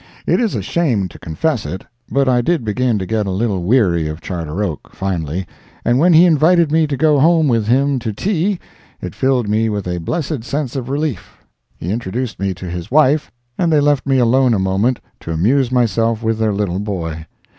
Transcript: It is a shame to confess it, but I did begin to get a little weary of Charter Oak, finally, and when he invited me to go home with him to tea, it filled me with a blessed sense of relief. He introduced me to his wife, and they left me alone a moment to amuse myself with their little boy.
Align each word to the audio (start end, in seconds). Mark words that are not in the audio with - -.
It 0.25 0.39
is 0.41 0.55
a 0.55 0.63
shame 0.63 1.07
to 1.09 1.19
confess 1.19 1.63
it, 1.63 1.85
but 2.09 2.27
I 2.27 2.41
did 2.41 2.65
begin 2.65 2.97
to 2.97 3.05
get 3.05 3.27
a 3.27 3.29
little 3.29 3.61
weary 3.61 4.07
of 4.07 4.19
Charter 4.19 4.63
Oak, 4.63 4.95
finally, 4.95 5.45
and 5.85 5.99
when 5.99 6.13
he 6.13 6.25
invited 6.25 6.71
me 6.71 6.87
to 6.87 6.97
go 6.97 7.19
home 7.19 7.47
with 7.47 7.67
him 7.67 7.99
to 7.99 8.11
tea, 8.11 8.59
it 8.99 9.13
filled 9.13 9.47
me 9.47 9.69
with 9.69 9.87
a 9.87 9.99
blessed 9.99 10.43
sense 10.43 10.75
of 10.75 10.89
relief. 10.89 11.37
He 11.77 11.91
introduced 11.91 12.39
me 12.39 12.55
to 12.55 12.65
his 12.67 12.89
wife, 12.89 13.29
and 13.59 13.71
they 13.71 13.79
left 13.79 14.07
me 14.07 14.17
alone 14.17 14.55
a 14.55 14.57
moment 14.59 14.99
to 15.19 15.33
amuse 15.33 15.71
myself 15.71 16.23
with 16.23 16.39
their 16.39 16.51
little 16.51 16.79
boy. 16.79 17.27